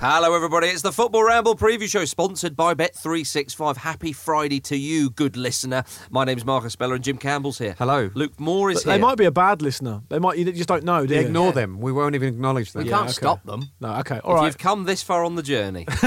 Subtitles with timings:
[0.00, 0.68] Hello, everybody.
[0.68, 3.76] It's the Football Ramble preview show sponsored by Bet365.
[3.76, 5.84] Happy Friday to you, good listener.
[6.10, 7.74] My name's Marcus Speller and Jim Campbell's here.
[7.78, 8.08] Hello.
[8.14, 8.98] Luke Moore is But here.
[8.98, 10.00] they might be a bad listener.
[10.08, 10.38] They might.
[10.38, 11.04] You just don't know.
[11.04, 11.20] Do you?
[11.20, 11.80] Ignore them.
[11.80, 12.84] We won't even acknowledge them.
[12.84, 13.12] We can't okay.
[13.12, 13.68] stop them.
[13.78, 13.92] No.
[13.96, 14.16] Okay.
[14.16, 14.46] If All right.
[14.46, 15.86] You've come this far on the journey.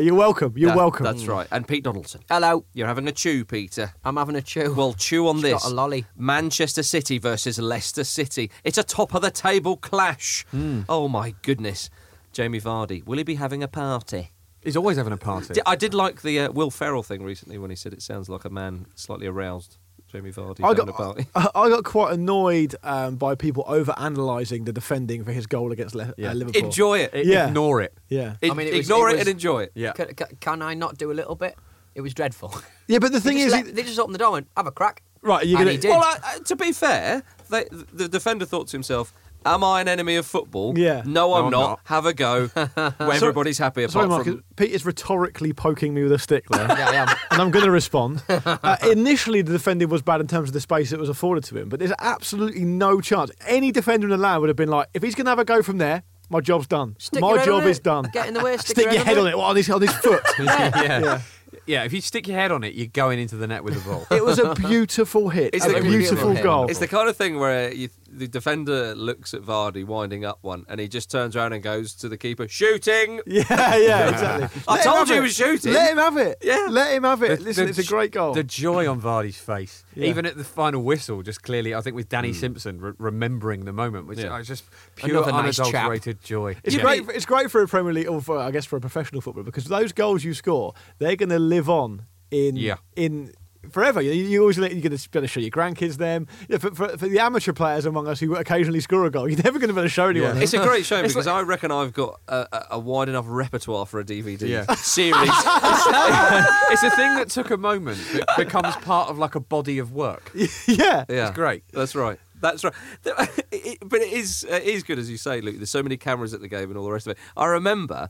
[0.00, 0.52] You're welcome.
[0.56, 1.02] You're That- welcome.
[1.04, 1.48] That's right.
[1.50, 2.20] And Pete Donaldson.
[2.30, 3.92] Hello, You're having a chew, Peter.
[4.04, 4.72] I'm having a chew.
[4.72, 5.62] Well, chew on She's this.
[5.64, 6.04] got a lolly.
[6.16, 8.52] Manchester City versus Leicester City.
[8.62, 10.46] It's a top of the table clash.
[10.52, 10.82] Hmm.
[10.88, 11.90] Oh my goodness.
[12.32, 14.30] Jamie Vardy, will he be having a party?
[14.62, 15.60] He's always having a party.
[15.66, 18.44] I did like the uh, Will Ferrell thing recently when he said it sounds like
[18.44, 19.76] a man slightly aroused.
[20.08, 21.26] Jamie Vardy I having got, a party.
[21.34, 25.72] I I got quite annoyed um, by people over analysing the defending for his goal
[25.72, 26.30] against Le- Yeah.
[26.30, 26.64] uh, Liverpool.
[26.64, 27.10] Enjoy it.
[27.14, 27.48] I- Yeah.
[27.48, 27.94] Ignore it.
[28.08, 28.36] Yeah.
[28.42, 29.72] I I mean, it was- ignore it it, was- and enjoy it.
[29.74, 29.92] Yeah.
[29.92, 31.56] Can, can- can I not do a little bit?
[31.94, 32.54] It was dreadful.
[32.88, 34.70] Yeah, but the thing is, let- they just opened the door and went, have a
[34.70, 35.02] crack.
[35.22, 35.46] right?
[35.46, 35.72] You're and gonna.
[35.72, 35.88] he did.
[35.90, 39.88] Well, I, I- to be fair, they, the defender thought to himself, "Am I an
[39.88, 40.76] enemy of football?
[40.78, 41.02] Yeah.
[41.04, 41.60] No, I'm, I'm not.
[41.68, 41.80] not.
[41.84, 42.46] Have a go.
[42.54, 44.24] Where everybody's happy apart Sorry, Mark.
[44.24, 46.66] from." Pete is rhetorically poking me with a stick there.
[46.82, 47.08] Yeah, I am.
[47.30, 48.22] and I'm going to respond.
[48.62, 51.56] Uh, initially, the defending was bad in terms of the space that was afforded to
[51.58, 53.30] him, but there's absolutely no chance.
[53.46, 55.44] Any defender in the land would have been like, if he's going to have a
[55.44, 56.96] go from there, my job's done.
[56.98, 58.08] Stick my your head job is done.
[58.12, 59.70] Get in the way, stick Stick your your head head on on it on his,
[59.70, 60.22] on his foot.
[60.38, 60.70] yeah.
[60.82, 61.20] yeah.
[61.66, 61.84] Yeah.
[61.84, 64.06] If you stick your head on it, you're going into the net with the ball.
[64.10, 65.54] It was a beautiful hit.
[65.54, 66.66] It's a the- beautiful goal.
[66.68, 70.64] It's the kind of thing where you, the defender looks at Vardy winding up one,
[70.68, 73.20] and he just turns around and goes to the keeper, shooting.
[73.32, 74.62] Yeah, yeah, exactly.
[74.68, 75.72] I Let told have you he was shooting.
[75.72, 76.38] Let him have it.
[76.42, 76.66] Yeah.
[76.70, 77.38] Let him have it.
[77.38, 78.34] The- Listen, the it's a great goal.
[78.34, 80.08] The joy on Vardy's face, Yeah.
[80.08, 82.34] even at the final whistle, just clearly, I think with Danny hmm.
[82.34, 84.36] Simpson re- remembering the moment, which Yeah.
[84.38, 84.64] is just
[84.96, 85.66] pure Another nice chap.
[85.66, 86.56] unadulterated joy.
[86.62, 86.82] It's Yeah.
[86.82, 87.08] great.
[87.14, 89.64] It's great for a Premier League, or for, I guess for a professional footballer, because
[89.64, 92.76] those goals you score, they're going to live on in Yeah.
[92.96, 93.32] in
[93.70, 94.00] forever.
[94.00, 96.26] You, you always you're going to be able to show your grandkids them.
[96.48, 99.42] Yeah, for, for, for the amateur players among us who occasionally score a goal, you're
[99.42, 100.36] never going to be able to show anyone.
[100.36, 100.42] Yeah.
[100.42, 103.24] It's a great show It's because I reckon I've got a, a, a wide enough
[103.28, 104.74] repertoire for a DVD Yeah.
[104.74, 105.14] series.
[106.70, 109.92] it's a thing that took a moment that becomes part of like a body of
[109.92, 110.30] work.
[110.34, 111.04] yeah.
[111.08, 111.64] Yeah, It's great.
[111.72, 112.18] That's right.
[112.40, 112.74] That's right.
[113.04, 115.56] But it is it is good as you say, Luke.
[115.58, 117.18] There's so many cameras at the game and all the rest of it.
[117.36, 118.08] I remember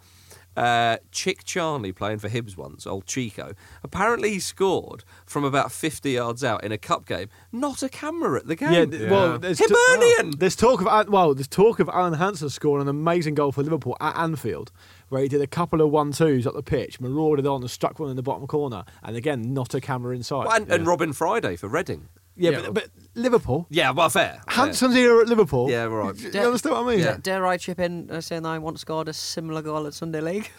[0.57, 3.55] uh, Chic Charnley playing for Hibs once, old Chico.
[3.83, 7.29] Apparently, he scored from about 50 yards out in a cup game.
[7.51, 8.73] Not a camera at the game.
[8.73, 10.39] Yeah, th- well, there's t- Hibernian!
[10.39, 13.97] there's talk of well, there's talk of Alan Hansen scoring an amazing goal for Liverpool
[14.01, 14.73] at Anfield,
[15.09, 17.99] where he did a couple of one twos up the pitch, marauded on and struck
[17.99, 20.47] one in the bottom corner, and again, not a camera inside.
[20.53, 22.09] and, and Robin Friday for Reading.
[22.43, 22.61] Yeah, Yeah.
[22.63, 24.33] But, but Liverpool, Yeah, well, fair.
[24.33, 24.43] fair.
[24.49, 25.71] Hansen's era at Liverpool.
[25.71, 26.17] Yeah, right.
[26.17, 26.99] Do you understand what I mean?
[26.99, 27.05] Yeah.
[27.13, 29.95] Dare, dare I chip in uh, saying that I once scored a similar goal at
[29.95, 30.51] Sunday League?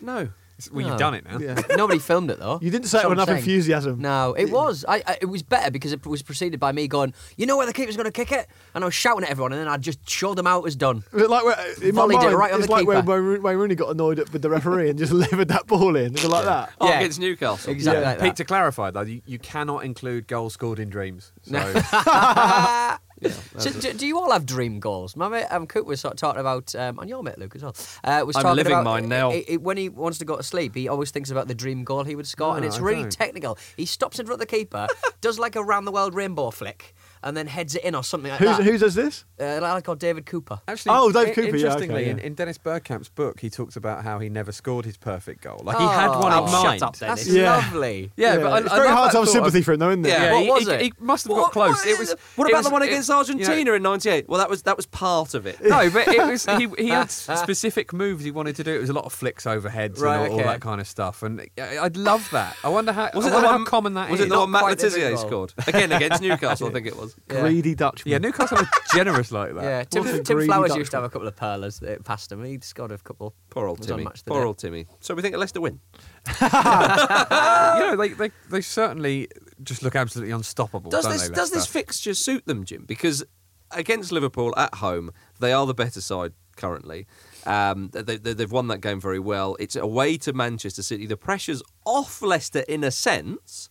[0.00, 0.28] No.
[0.72, 1.38] Well, you've done it now.
[1.38, 1.60] Yeah.
[1.76, 2.58] Nobody filmed it though.
[2.60, 3.56] You didn't say it That's with what enough I'm saying.
[3.56, 4.00] enthusiasm.
[4.00, 4.84] No, it was.
[4.88, 7.66] I, I, it was better because it was preceded by me going, "You know where
[7.66, 9.76] the keeper's going to kick it," and I was shouting at everyone, and then I
[9.76, 11.04] just showed them out as done.
[11.12, 13.00] But like where- uh, in my Volleyed it mind, right on it's the like when
[13.02, 13.32] keeper.
[13.32, 16.14] Wayne Wayne Rooney got annoyed at- with the referee and just levered that ball in,
[16.14, 16.72] It's like that.
[16.80, 16.98] Oh, Yeah.
[17.00, 17.70] against Newcastle.
[17.70, 18.08] Exactly Yeah.
[18.08, 18.36] like Pete, that.
[18.36, 21.30] to clarify though, you, you cannot include goals scored in dreams.
[21.42, 21.52] So
[23.58, 25.16] So, do, do you all have dream goals?
[25.16, 27.62] My mate um, Coop was sort of talking about, um, and your mate Luke as
[27.62, 27.74] well.
[28.04, 29.30] Uh, was I'm talking living about, mine now.
[29.32, 31.82] i- i- when he wants to go to sleep, he always thinks about the dream
[31.84, 33.12] goal he would score, and it's I really don't.
[33.12, 33.58] technical.
[33.76, 34.86] He stops in front of the keeper,
[35.20, 38.30] does like a round the world rainbow flick, and then heads it in or something
[38.30, 38.64] like Who's, that.
[38.64, 39.24] who does this?
[39.40, 40.60] Uh, a lad called David Cooper.
[40.68, 43.76] Actually, Oh, Dave i- Cooper, yeah, okay, Interestingly, in, in Dennis Bergkamp's book, he talks
[43.76, 45.60] about how he never scored his perfect goal.
[45.62, 46.82] Like he had Oh, one in shut mind.
[46.82, 47.24] up, Dennis.
[47.24, 47.56] That's- Yeah.
[47.56, 48.10] lovely.
[48.16, 49.90] Yeah, but I, it's I very love hard to have sympathy of- for him, though,
[49.90, 50.08] isn't it?
[50.08, 50.80] Yeah, What he, was he- it?
[50.82, 51.76] he must have What- got close.
[51.76, 52.14] What, it was.
[52.36, 54.28] what it about was- the one it- against you know- Argentina in '98?
[54.28, 55.60] Well, that was that was part of it.
[55.62, 58.74] No, but it was he, he had specific moves he wanted to do.
[58.74, 61.22] It was a lot of flicks overheads Right, and all, all that kind of stuff.
[61.22, 62.56] And I- I'd love that.
[62.64, 63.10] I wonder how.
[63.14, 65.52] Was it the one how common that Was it the one Matt quite Letizia scored
[65.66, 66.68] again against Newcastle?
[66.68, 67.07] I think it was.
[67.16, 67.16] Was.
[67.30, 67.40] Yeah.
[67.40, 68.12] Greedy Dutchman.
[68.12, 69.62] Yeah, Newcastle are generous like that.
[69.64, 70.78] Yeah, Tim, What Tim Flowers Dutchman.
[70.78, 72.44] used to have a couple of perlers that past him.
[72.44, 73.34] He scored a couple.
[73.50, 74.04] Poor old Timmy.
[74.04, 74.46] Match Poor Day.
[74.46, 74.86] old Timmy.
[75.00, 75.80] So we think a Leicester win.
[76.40, 79.28] you know, they, they they certainly
[79.62, 80.90] just look absolutely unstoppable.
[80.90, 82.84] Does this they, does this fixture suit them, Jim?
[82.86, 83.24] Because
[83.70, 85.10] against Liverpool at home,
[85.40, 87.06] they are the better side currently.
[87.46, 89.56] Um, they, they, they've won that game very well.
[89.58, 91.06] It's away to Manchester City.
[91.06, 93.68] The pressure's off Leicester in a sense.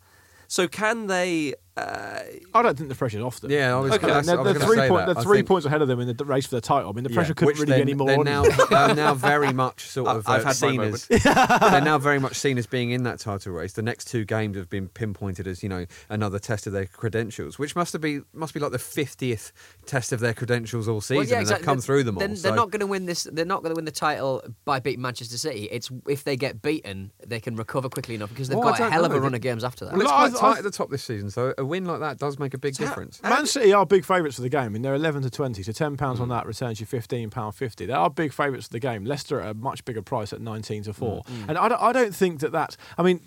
[0.48, 1.54] So can they?
[1.78, 2.24] Uh,
[2.56, 3.52] I don't think the pressure's off them.
[3.52, 4.08] Yeah, I was Okay.
[4.08, 5.14] gonna, They're, they're three, point, that.
[5.14, 6.90] they're three think- points ahead of them in the race for the title.
[6.90, 8.08] I mean, the Yeah, pressure couldn't which really they're, be any more.
[8.08, 11.08] They're on now, they're now very much sort I- of I've uh, had seen moment.
[11.12, 13.74] as they're now very much seen as being in that title race.
[13.74, 17.60] The next two games have been pinpointed as you know another test of their credentials,
[17.60, 19.52] which must have be must be like the fiftieth
[19.86, 21.62] test of their credentials all season, Well, yeah, and exactly.
[21.62, 22.20] they've come through them all.
[22.26, 23.24] They're, so- they're not going to win this.
[23.32, 25.66] They're not going to win the title by beating Manchester City.
[25.72, 28.84] It's if they get beaten, they can recover quickly enough because they've Well, got a
[28.84, 29.94] don't hell of a run of games after that.
[29.94, 32.18] Well, it's Well, quite tight at the top this season, so a win like that
[32.18, 33.22] does make a big difference.
[33.24, 34.64] Man City are big favourites for the game.
[34.64, 36.20] I mean, they're 11 to 20, so £10 Mm.
[36.20, 37.88] on that returns you £15.50.
[37.88, 39.06] They are big favourites for the game.
[39.06, 41.24] Leicester at a much bigger price at 19 to 4.
[41.24, 41.50] Mm.
[41.50, 42.78] And I don't, I don't think that that's.
[42.98, 43.20] I mean,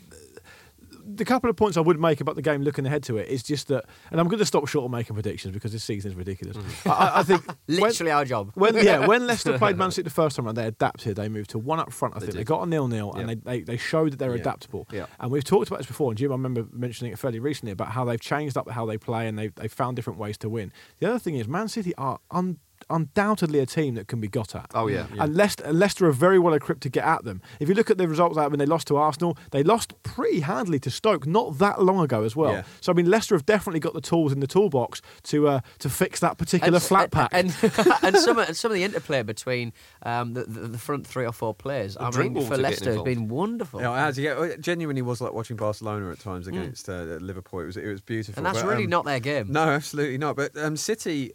[1.06, 3.42] the couple of points I would make about the game looking ahead to it is
[3.42, 6.16] just that, and I'm going to stop short of making predictions because this season is
[6.16, 6.56] ridiculous.
[6.56, 6.90] Mm.
[6.90, 7.44] I- I, think.
[7.66, 8.50] when- Literally our job.
[8.54, 11.16] when yeah, when Leicester played Man City the first time round, they adapted.
[11.16, 12.16] They moved to one up front.
[12.16, 14.40] I think they got a nil nil, and they, they they showed that they're Yeah.
[14.40, 14.86] adaptable.
[14.92, 15.06] Yeah.
[15.18, 16.10] And we've talked about this before.
[16.10, 18.98] And Jim, I remember mentioning it fairly recently about how they've changed up how they
[18.98, 20.72] play and they they found different ways to win.
[20.98, 22.58] The other thing is, Man City are un,
[22.88, 24.70] undoubtedly a team that can be got at.
[24.74, 25.06] Oh, yeah.
[25.18, 27.42] And Leicester, Leicester are very well equipped to get at them.
[27.58, 30.40] If you look at the results out when they lost to Arsenal, they lost pretty
[30.40, 32.52] handily to Stoke not that long ago as well.
[32.52, 32.62] Yeah.
[32.80, 35.88] So I mean, Leicester have definitely got the tools in the toolbox to uh, to
[35.90, 37.30] fix that particular flat pack.
[37.40, 37.54] And,
[38.02, 39.72] and some of, and some of the interplay between
[40.02, 43.28] um, the, the, the front three or four players, I mean, for Leicester, has been
[43.28, 43.80] wonderful.
[43.80, 44.18] Yeah, it has.
[44.18, 47.60] Yeah, it genuinely was like watching Barcelona at times against uh, Liverpool.
[47.60, 48.38] It was it was beautiful.
[48.38, 49.52] and that's But, really um, not their game.
[49.52, 50.36] No, absolutely not.
[50.36, 51.32] But um, City,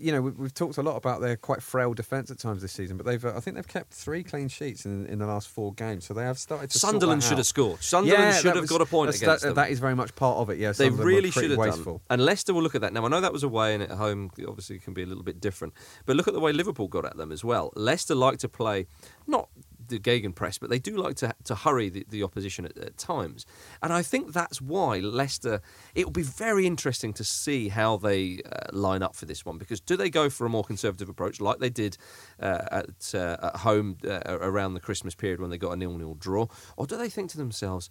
[0.00, 2.72] you know, we, we've talked a lot about their quite frail defence at times this
[2.72, 5.48] season, but they've uh, I think they've kept three clean sheets in, in the last
[5.48, 6.78] four games, so they have started to.
[6.78, 7.38] Sunderland should out.
[7.38, 7.82] have scored.
[7.82, 9.54] Sunderland Yeah, should have was- got a point against that, them.
[9.54, 10.58] That is very much part of it.
[10.58, 11.94] Yeah, They Sunderland really should have wasteful.
[11.94, 12.00] done.
[12.10, 12.92] And Leicester will look at that.
[12.92, 15.40] Now, I know that was away and at home obviously can be a little bit
[15.40, 15.74] different.
[16.06, 17.72] But look at the way Liverpool got at them as well.
[17.76, 18.86] Leicester like to play,
[19.26, 19.48] not
[19.88, 23.46] the Gegenpress, but they do like to, to hurry the, the opposition at, at times.
[23.82, 25.60] And I think that's why Leicester,
[25.94, 29.58] it will be very interesting to see how they uh, line up for this one.
[29.58, 31.96] Because do they go for a more conservative approach like they did
[32.40, 36.14] uh, at, uh, at home uh, around the Christmas period when they got a nil-nil
[36.14, 36.46] draw?
[36.76, 37.90] Or do they think to themselves,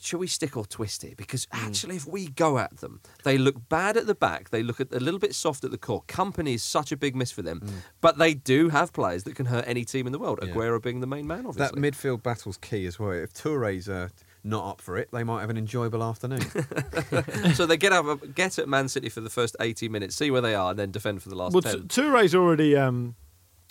[0.00, 1.16] shall we stick or twist it?
[1.16, 1.66] Because Mm.
[1.66, 4.50] actually, if we go at them, they look bad at the back.
[4.50, 6.02] They look at a little bit soft at the core.
[6.08, 7.60] Kompany is such a big miss for them,
[8.00, 10.38] but they do have players that can hurt any team in the world.
[10.40, 10.48] Mm.
[10.48, 10.54] Yeah.
[10.54, 11.58] Aguero being the main man, obviously.
[11.60, 12.10] That obviously.
[12.10, 13.10] midfield battle's key as well.
[13.12, 14.08] If Touré's uh,
[14.44, 16.40] not up for it, they might have an enjoyable afternoon.
[17.54, 20.40] so they get up, get at Man City for the first eighty minutes, see where
[20.40, 21.88] they are, and then defend for the last Well, ten.
[21.88, 23.16] T- Touré's already um,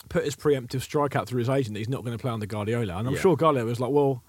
[0.09, 2.45] put his preemptive strike out through his agent that he's not going to play under
[2.45, 3.19] Guardiola, and I'm Yeah.
[3.21, 4.23] sure Guardiola was like, "Well,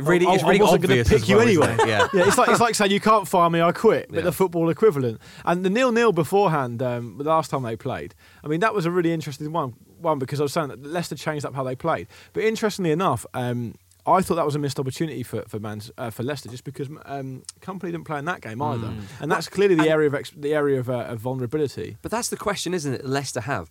[0.00, 2.08] It really, I, it's I wasn't going obvious to pick you well, anyway." Yeah.
[2.14, 2.26] yeah.
[2.26, 4.22] It's like it's like saying you can't fire me, I quit, but Yeah.
[4.22, 5.20] the football equivalent.
[5.44, 8.14] And the nil nil beforehand, um, the last time they played,
[8.44, 9.74] I mean, that was a really interesting one.
[10.00, 13.26] One because I was saying that Leicester changed up how they played, but interestingly enough.
[13.34, 13.74] Um,
[14.06, 16.88] I thought that was a missed opportunity for for Man, uh, for Leicester, just because
[17.06, 19.02] um, Kompany didn't play in that game either, Mm.
[19.20, 21.96] and that's clearly the area of ex- the area of, uh, of vulnerability.
[22.02, 23.04] But that's the question, isn't it?
[23.04, 23.70] Leicester have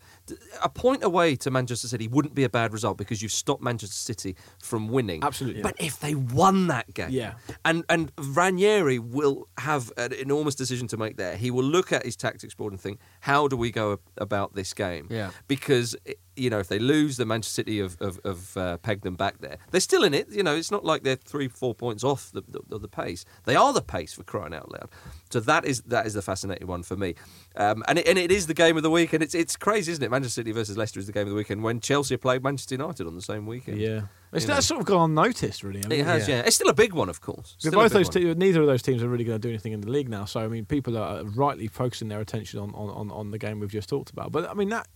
[0.64, 3.96] a point away to Manchester City wouldn't be a bad result because you've stopped Manchester
[3.96, 5.24] City from winning.
[5.24, 5.62] Absolutely.
[5.62, 7.34] But if they won that game, Yeah.
[7.66, 11.36] and and Ranieri will have an enormous decision to make there.
[11.38, 14.74] He will look at his tactics board and think, how do we go about this
[14.74, 15.08] game?
[15.10, 15.32] Yeah.
[15.48, 19.04] Because i- you know, if they lose, the Manchester City have, have, have uh, pegged
[19.04, 19.58] them back there.
[19.72, 20.30] They're still in it.
[20.32, 23.26] You know, it's not like they're three, four points off the, the, the pace.
[23.46, 24.90] They are the pace for crying out loud.
[25.30, 27.16] So that is that is the fascinating one for me.
[27.56, 29.92] Um, and it, and it is the game of the week, and it's it's crazy,
[29.92, 30.10] isn't it?
[30.10, 33.06] Manchester City versus Leicester is the game of the weekend when Chelsea played Manchester United
[33.06, 33.80] on the same weekend.
[33.80, 34.04] Yeah,
[34.34, 34.60] it's You know.
[34.60, 35.84] sort of gone unnoticed, really.
[35.84, 36.42] I mean, It has, yeah.
[36.46, 37.56] It's still a big one, of course.
[37.58, 39.82] Still both those te- neither of those teams are really going to do anything in
[39.82, 40.26] the league now.
[40.26, 43.60] So I mean, people are rightly focusing their attention on, on, on, on the game
[43.60, 44.32] we've just talked about.
[44.32, 44.88] But I mean that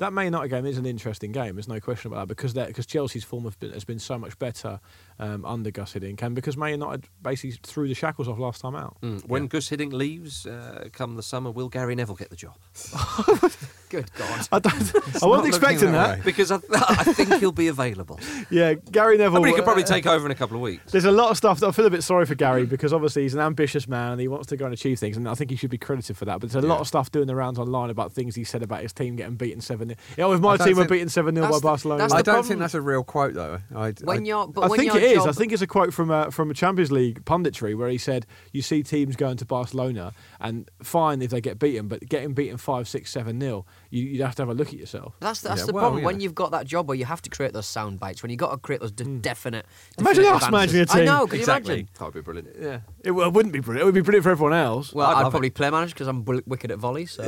[0.00, 1.54] that Man United game is an interesting game.
[1.54, 4.80] There's no question about that because because Chelsea's form been, has been so much better
[5.18, 8.74] um, under Gus Hiddink, and because Man United basically threw the shackles off last time
[8.74, 8.96] out.
[9.02, 9.26] Mm.
[9.26, 12.56] When Gus Hiddink leaves uh, come the summer, will Gary Neville get the job?
[13.88, 14.48] Good God.
[14.52, 16.24] I, don't, I wasn't expecting that that.
[16.24, 18.18] Because I, I think he'll be available.
[18.48, 19.36] Yeah, Gary Neville.
[19.38, 20.90] I mean, he could probably uh, take over in a couple of weeks.
[20.90, 23.22] There's a lot of stuff that I feel a bit sorry for Gary because obviously
[23.22, 25.50] he's an ambitious man and he wants to go and achieve things, and I think
[25.50, 26.40] he should be credited for that.
[26.40, 28.82] But there's a lot of stuff doing the rounds online about things he said about
[28.82, 31.56] his team getting beaten seven 0 know, if my team were beaten seven 0 by
[31.56, 32.44] the- Barcelona, I don't problem.
[32.44, 33.58] think that's a real quote though.
[33.74, 35.18] I, When I- you're, but I when think you're it is.
[35.18, 35.28] job.
[35.28, 38.26] I think it's a quote from a, from a Champions League punditry where he said,
[38.52, 42.56] "You see teams going to Barcelona, and fine if they get beaten, but getting beaten
[42.56, 45.60] five, six, seven nil, you, you'd have to have a look at yourself." That's that's
[45.60, 46.06] Yeah, the well, problem yeah.
[46.06, 48.22] when you've got that job where you have to create those sound bites.
[48.22, 49.66] When you've got to create those de- definite.
[49.96, 50.00] Hmm.
[50.02, 50.96] Imagine definitive us managing a answers.
[51.00, 51.26] I know.
[51.26, 51.70] Can Exactly.
[51.74, 51.88] you imagine?
[51.98, 52.48] That would be brilliant.
[52.60, 53.82] Yeah, it, well, it wouldn't be brilliant.
[53.82, 54.92] It would be brilliant for everyone else.
[54.94, 57.06] Well, I'd I'd, love probably play manager because I'm bl- wicked at volley.
[57.06, 57.22] So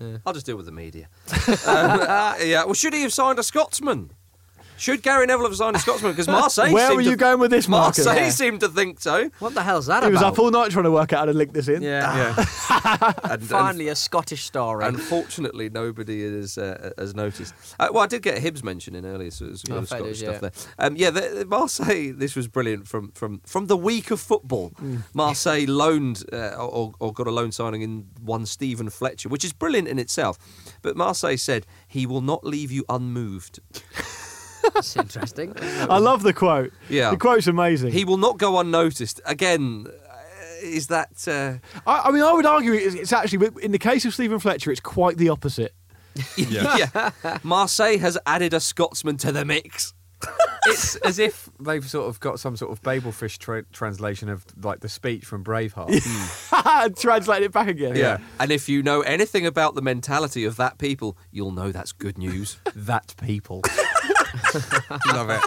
[0.00, 0.18] Yeah.
[0.26, 1.08] I'll just deal with the media.
[1.48, 2.64] um, uh, yeah.
[2.64, 4.10] Well, should he have signed a Scotsman?
[4.78, 6.12] Should Gary Neville have signed a Scotsman?
[6.12, 6.72] Because Marseille.
[6.72, 8.06] Where seemed were to- you going with this, Marcus?
[8.06, 8.30] Marseille Yeah.
[8.30, 9.28] seemed to think so.
[9.40, 10.34] What the hell's that He was about?
[10.34, 11.82] up all night trying to work out how to link this in.
[11.82, 12.34] yeah.
[12.36, 12.44] Yeah.
[12.88, 14.84] And, and Finally, a Scottish story.
[14.86, 17.52] Unfortunately, nobody has uh, has noticed.
[17.78, 19.78] Uh, well, I did get a Hibs mention in earlier, so there's a bit Oh,
[19.78, 20.86] of fair Scottish dues, stuff there.
[20.86, 22.12] Um, yeah, the, the Marseille.
[22.14, 24.70] This was brilliant from from from the week of football.
[24.80, 25.02] Mm.
[25.12, 29.52] Marseille loaned uh, or, or got a loan signing in one Steven Fletcher, which is
[29.52, 30.38] brilliant in itself.
[30.82, 33.60] But Marseille said he will not leave you unmoved.
[34.74, 35.54] That's interesting.
[35.60, 36.72] I love the quote.
[36.88, 37.10] Yeah.
[37.10, 37.92] the quote's amazing.
[37.92, 39.20] He will not go unnoticed.
[39.24, 40.12] Again, uh,
[40.62, 41.26] is that?
[41.26, 44.38] Uh, I, I mean, I would argue it's, it's actually in the case of Steven
[44.38, 45.74] Fletcher, it's quite the opposite.
[46.36, 47.10] yeah.
[47.42, 49.94] Marseille has added a Scotsman to the mix.
[50.66, 54.80] it's as if they've sort of got some sort of Babelfish tra- translation of like
[54.80, 56.96] the speech from Braveheart.
[57.00, 57.94] Translate it back again.
[57.94, 58.18] Yeah.
[58.40, 62.18] And if you know anything about the mentality of that people, you'll know that's good
[62.18, 62.58] news.
[62.74, 63.62] that people.
[65.14, 65.40] Love it.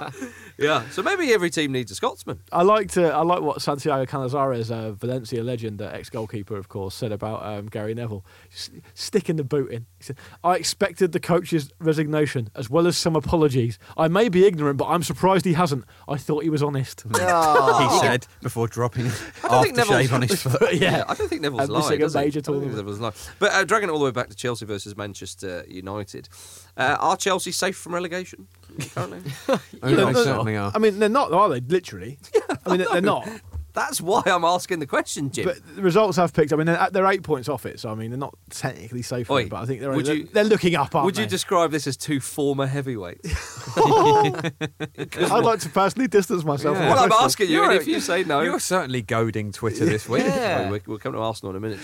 [0.62, 0.88] Yeah.
[0.92, 2.40] So maybe every team needs a Scotsman.
[2.52, 6.70] I liked uh, I like what Santiago Canizares, uh, Valencia legend, uh, ex goalkeeper, of
[6.70, 8.24] course, said about um, Gary Neville.
[8.54, 9.86] S- sticking the boot in.
[9.98, 13.78] He said, "I expected the coach's resignation as well as some apologies.
[13.98, 15.84] I may be ignorant, but I'm surprised he hasn't.
[16.08, 17.04] I thought he was honest."
[17.34, 17.90] Oh.
[17.90, 19.06] He said before dropping
[19.42, 20.74] don't aftershave on his foot.
[20.74, 21.04] yeah.
[21.08, 22.00] I don't think Neville's And lied.
[22.00, 22.76] missing a major I don't think tournament.
[22.78, 23.14] Neville's lied.
[23.40, 26.30] But uh, dragging it all the way back to Chelsea versus Manchester United,
[26.78, 28.48] uh, are Chelsea safe from relegation
[28.94, 29.22] currently?
[29.84, 30.06] Oh, They're
[30.52, 30.72] they are.
[30.76, 31.60] I mean, they're not, are they?
[31.62, 32.18] Literally.
[32.66, 33.28] I mean, they're- they're not.
[33.74, 35.46] That's why I'm asking the question, Jim.
[35.46, 36.52] But the results I've picked.
[36.52, 39.32] I mean, they're, they're eight points off it, so I mean, they're not technically safe.
[39.32, 40.94] Oi, but I think they're would they're, you- they're looking up.
[40.94, 41.30] Aren't Would you they?
[41.30, 43.30] describe this as two former heavyweights?
[43.78, 46.76] I'd like to personally distance myself.
[46.78, 46.90] Yeah.
[46.90, 47.26] well, I'm the question.
[47.26, 50.24] asking you, You're and if you say no, You're certainly goading Twitter this week.
[50.26, 50.64] Yeah.
[50.64, 51.80] Well, we- we'll come to Arsenal in a minute.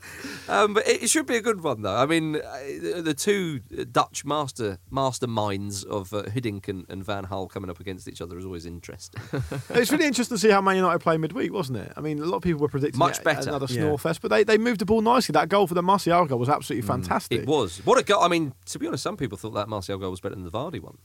[0.00, 0.30] Jim.
[0.48, 1.96] um, but it, it should be a good one, though.
[1.96, 2.40] I mean, uh,
[2.80, 3.60] the, the two
[3.92, 8.38] Dutch master masterminds of uh, Hiddink and, and Van Gaal coming up against each other
[8.38, 9.22] is always interesting.
[9.70, 11.92] It's really interesting to see how Man United play midweek, wasn't it?
[11.96, 13.48] I mean, a lot of people were predicting Much better.
[13.50, 13.82] another Yeah.
[13.82, 15.32] Snorefest, but they, they moved the ball nicely.
[15.32, 17.42] That goal for the Martial goal was absolutely fantastic.
[17.42, 18.22] it was what a goal.
[18.22, 20.50] I mean, to be honest, some people thought that Martial goal was better than the
[20.50, 20.98] Vardy one.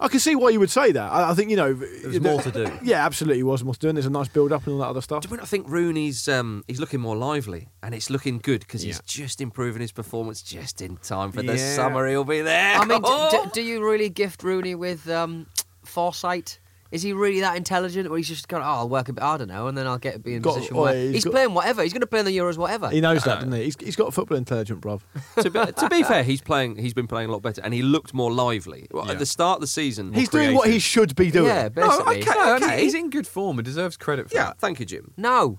[0.00, 1.12] I can see why you would say that.
[1.12, 2.70] I, I think you know There's more to do.
[2.82, 3.88] Yeah, absolutely, was more to do.
[3.88, 5.22] And there's a nice build up and all that other stuff.
[5.22, 8.60] Do you know, I think Rooney's um, he's looking more lively and it's looking good
[8.60, 12.06] because he's just improving his performance just in time for the summer.
[12.08, 12.76] He'll be there.
[12.76, 13.44] I mean, Oh!
[13.44, 15.46] d- do you really gift Rooney with um,
[15.84, 16.58] foresight?
[16.94, 19.46] Is he really that intelligent, or he's just going, "Oh, I'll work a bit harder
[19.46, 21.24] now, and then I'll get be in a Got- position oh, where yeah, he's he's,
[21.24, 21.82] got- playing whatever.
[21.82, 23.64] He's going to play in the Euros, whatever." He knows that, doesn't he?
[23.64, 25.00] He's, he's got football intelligent, bruv.
[25.42, 26.76] to, be, to be fair, he's playing.
[26.76, 29.12] He's been playing a lot better, and he looked more lively Well, Yeah.
[29.12, 30.12] at the start of the season.
[30.12, 31.46] He's doing what he should be doing.
[31.46, 32.20] yeah, basically.
[32.22, 32.30] okay.
[32.30, 34.58] No, and he's in good form and deserves credit for Yeah, that.
[34.60, 35.12] thank you, Jim.
[35.16, 35.58] No,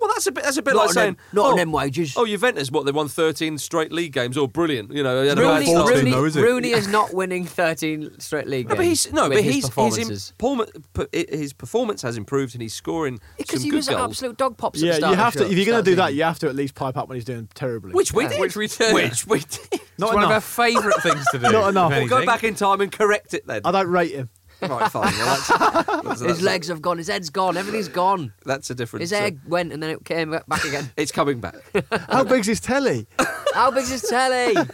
[0.00, 0.44] Well, that's a bit.
[0.44, 2.14] That's a bit not like saying, them, not oh, on them wages.
[2.16, 4.38] oh, Juventus, what they won thirteen straight league games.
[4.38, 4.92] Oh, brilliant!
[4.92, 5.90] You know, they had a bad Rooney, start.
[5.90, 6.42] Rooney, though, is it?
[6.42, 8.78] Rooney is not winning 13 straight league No, games.
[8.78, 10.32] but he's no, with but his he's his, performances.
[10.38, 10.70] performance,
[11.12, 14.80] his performance has improved, and he's scoring because he good was an absolute dog pops.
[14.80, 15.38] Yeah, at the you have to.
[15.40, 17.16] the If you're going to do that, you have to at least pipe up when
[17.16, 17.92] he's doing terribly.
[17.92, 18.28] Which we Yeah.
[18.30, 18.40] did.
[18.40, 18.94] Which we did.
[18.94, 19.80] Which we did.
[19.98, 21.50] not it's one of our favourite things to do.
[21.50, 21.90] Not enough.
[21.90, 23.62] We'll go back in time and correct it then.
[23.64, 24.28] I don't rate him.
[24.62, 25.12] Right, fine.
[25.18, 28.32] Well, that's, that's, his that's- legs have gone, his head's gone, everything's gone.
[28.44, 29.02] That's a different.
[29.02, 30.90] His uh, went and then it came back again.
[30.96, 31.54] It's coming back.
[32.08, 33.06] How big's his telly?
[33.54, 34.56] How big's his telly?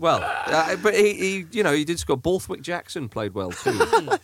[0.00, 2.16] Well, uh, but he, he, you know, he did score.
[2.16, 3.78] Borthwick Jackson played well too.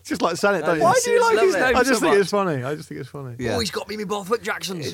[0.04, 1.02] Just like saying don't Why you?
[1.04, 2.20] do you like his name I just so think much?
[2.22, 2.64] it's funny.
[2.64, 3.36] I just think it's funny.
[3.38, 3.56] Yeah.
[3.56, 4.86] Oh, he's got me, me Borthwick Jacksons.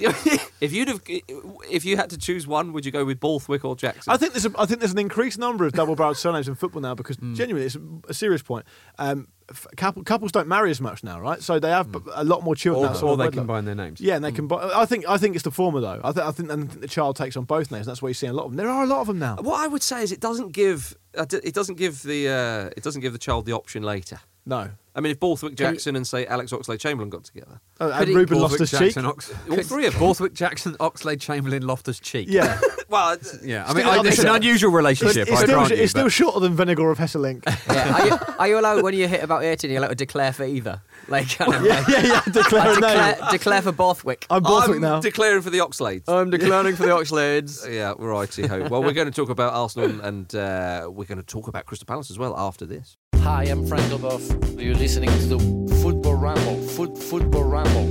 [0.61, 3.77] if you'd have, if you had to choose one, would you go with Borthwick or
[3.77, 4.13] Jackson?
[4.13, 6.83] I think there's a, I think there's an increased number of double-barreled surnames in football
[6.83, 7.35] now because Hmm.
[7.35, 8.67] genuinely it's a, a serious point.
[8.99, 9.32] Um, f- couple,
[9.77, 11.43] couples don't marry as much now, right?
[11.43, 12.87] So they have b- a lot more children.
[12.87, 13.35] Or, outside or they wedlock.
[13.35, 14.01] combine their names.
[14.01, 14.71] Yeah, and they combine.
[14.75, 16.01] I think I think it's the former though.
[16.03, 17.87] I, th- I think and the child takes on both names.
[17.87, 18.57] That's why you see a lot of them.
[18.57, 19.37] There are a lot of them now.
[19.41, 22.83] what I would say is it doesn't give uh, it doesn't give the uh, it
[22.83, 24.21] doesn't give the child the option later.
[24.45, 27.97] No, I mean, if Borthwick Jackson and say Alex Oxlade Chamberlain got together, oh, Could
[28.01, 28.81] and he- Ruben lost Borthwick his cheek.
[28.81, 30.01] Jackson, Ox- All three of them.
[30.01, 32.27] Borthwick Jackson, Oxlade, Chamberlain, Loftus Cheek.
[32.29, 32.59] Yeah,
[32.89, 35.29] well, it's- Yeah, I mean, Still- I, it's an unusual it's, relationship.
[35.29, 37.45] it's I still, grant you, it's still but- shorter than Vennegoor of Hesselink.
[37.73, 37.95] Yeah.
[37.95, 40.45] Are, you, are you allowed when you hit about 18, you're allowed to declare for
[40.45, 40.83] either?
[41.09, 42.21] Like, kind of, yeah, yeah, yeah.
[42.33, 43.31] Declare a declare, name.
[43.31, 44.27] declare for Borthwick.
[44.29, 45.01] I'm Borthwick I'm now.
[45.01, 46.05] declaring for the Oxlades.
[46.09, 47.73] I'm declaring for the Oxlades.
[47.73, 48.67] yeah, righty ho.
[48.69, 51.87] Well, we're going to talk about Arsenal and uh, we're going to talk about Crystal
[51.87, 52.97] Palace as well after this.
[53.23, 54.61] Hi, I'm Frank Leboeuf.
[54.61, 55.39] You're listening to the
[55.81, 57.87] Football ramble football ramble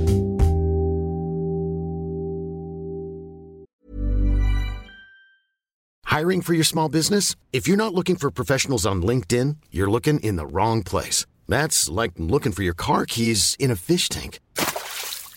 [6.04, 7.34] Hiring for your small business?
[7.50, 11.24] If you're not looking for professionals on LinkedIn, you're looking in the wrong place.
[11.48, 14.38] That's like looking for your car keys in a fish tank.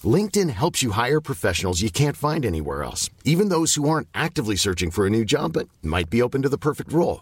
[0.04, 4.58] LinkedIn helps you hire professionals you can't find anywhere else, even those who aren't actively
[4.58, 7.22] searching for a new job but might be open to the perfect role.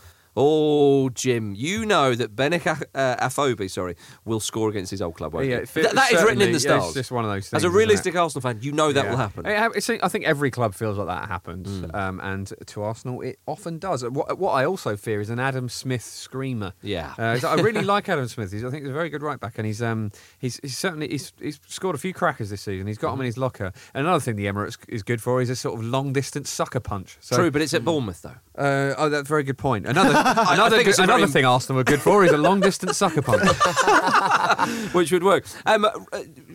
[0.35, 3.95] Oh, Jim, you know that Benik uh, Afobe, sorry,
[4.25, 5.33] will score against his old club.
[5.33, 6.93] Won't Yeah, it Th- that is written in the yeah, it's stars.
[6.93, 7.63] just one of those things.
[7.63, 9.09] As a realistic Arsenal fan, you know that Yeah.
[9.11, 9.45] will happen.
[9.45, 11.95] I think every club feels like that happens, Hmm.
[11.95, 14.03] um, and to Arsenal, it often does.
[14.03, 16.73] What, what I also fear is an Adam Smith screamer.
[16.81, 17.13] Yeah.
[17.17, 18.51] uh, I really like Adam Smith.
[18.51, 21.09] He's, I think he's a very good right back, and he's um, he's, he's certainly
[21.09, 22.87] he's, he's scored a few crackers this season.
[22.87, 23.73] He's got them in his locker.
[23.93, 26.79] And another thing the Emirates is good for is a sort of long distance sucker
[26.79, 27.17] punch.
[27.19, 28.35] So, True, but it's at Bournemouth though.
[28.57, 29.85] Uh, oh, that's a very good point.
[29.85, 32.97] Another another, think good- another very- thing Arsenal were good for is a long distance
[32.97, 33.41] sucker punch.
[34.93, 35.45] which would work.
[35.65, 35.89] Um, uh,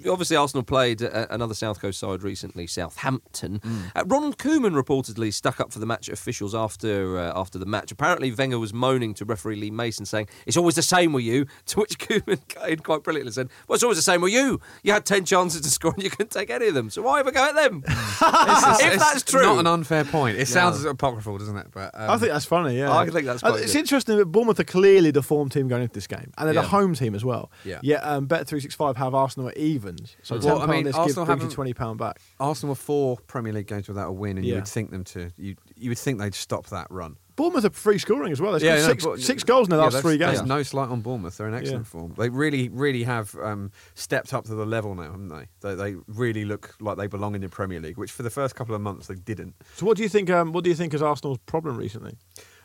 [0.08, 3.61] obviously, Arsenal played uh, another South Coast side recently, Southampton.
[3.94, 7.90] Uh, Ronald Koeman reportedly stuck up for the match officials after uh, after the match.
[7.92, 11.46] Apparently, Wenger was moaning to referee Lee Mason, saying, "It's always the same with you."
[11.66, 14.61] To which Koeman came quite brilliantly and said, "Well, it's always the same with you.
[14.85, 16.90] You had ten chances to score and you couldn't take any of them.
[16.90, 20.38] So why ever go at them?" if It's that's true, not an unfair point.
[20.38, 21.66] It sounds apocryphal, doesn't it?
[21.73, 22.78] But um, I think that's funny.
[22.78, 23.78] Yeah, I think that's It's good.
[23.80, 26.62] interesting that Bournemouth are clearly the form team going into this game, and they're Yeah.
[26.62, 27.50] the home team as well.
[27.64, 27.80] Yeah.
[27.82, 30.96] Yet um, Bet three six five have Arsenal at evens, so Well, I mean, this
[30.96, 32.20] Arsenal give, you twenty pound back.
[32.40, 35.30] Arsenal were four Premier League games without a win, and you would think them to
[35.36, 37.16] you you would think they'd stop that run.
[37.36, 38.52] Bournemouth are free scoring as well.
[38.52, 40.38] They scored no, six, but- six goals in the yeah, last three games.
[40.38, 41.36] There's no slight on Bournemouth.
[41.36, 41.90] They're in excellent Yeah.
[41.90, 42.14] form.
[42.16, 45.46] They really, really have um, stepped up to the level now, haven't they?
[45.60, 45.75] they?
[45.75, 48.75] They really look like they belong in the Premier League, which for the first couple
[48.75, 49.54] of months they didn't.
[49.75, 50.30] So what do you think?
[50.30, 52.16] Um, what do you think is Arsenal's problem recently?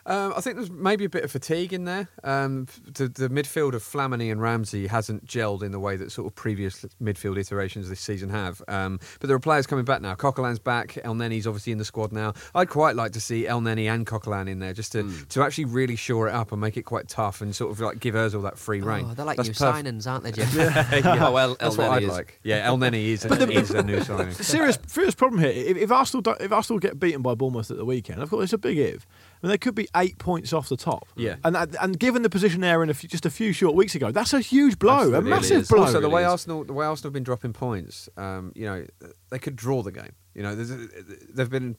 [0.05, 2.07] Um, I think there's maybe a bit of fatigue in there.
[2.23, 6.27] Um, the, the midfield of Flamini and Ramsey hasn't gelled in the way that sort
[6.27, 8.61] of previous midfield iterations this season have.
[8.67, 10.15] Um, but there are players coming back now.
[10.15, 10.93] Coquelin's back.
[11.05, 12.33] Elneny's obviously in the squad now.
[12.55, 15.23] I'd quite like to see Elneny and Coquelin in there just to, Hmm.
[15.29, 17.99] to actually really shore it up and make it quite tough and sort of like
[17.99, 19.05] give Ozil that free reign.
[19.09, 20.47] Oh, they're like That's new perf- signings, aren't they, Jim?
[20.53, 22.09] yeah, Oh, El- that's El what I'd is.
[22.09, 22.39] like.
[22.43, 24.33] Yeah, Elneny is, a, is a new signing.
[24.35, 25.51] serious, serious problem here.
[25.51, 28.45] If, if Arsenal don't, if Arsenal get beaten by Bournemouth at the weekend, of course
[28.45, 29.05] it's a big if.
[29.43, 31.07] I mean, they could be eight points off the top.
[31.15, 31.35] Yeah.
[31.43, 33.95] and and, and given the position they're in a few, just a few short weeks
[33.95, 35.31] ago, that's a huge blow, Absolutely.
[35.31, 35.85] a massive really blow.
[35.87, 36.23] Also, the way.
[36.23, 38.85] Arsenal, the way Arsenal have been dropping points, um, you know,
[39.29, 40.13] they could draw the game.
[40.33, 40.87] You know, there's a,
[41.33, 41.77] they've been